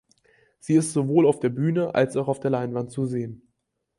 [0.57, 3.47] Sie ist sowohl auf der Bühne als auch auf der Leinwand zu sehen.